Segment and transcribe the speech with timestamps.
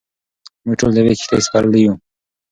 [0.65, 1.93] موږ ټول د یوې کښتۍ سپرلۍ یو.